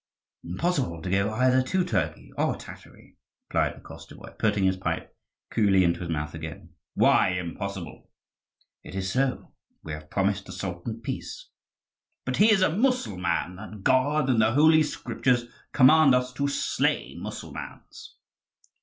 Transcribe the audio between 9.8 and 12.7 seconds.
we have promised the Sultan peace." "But he is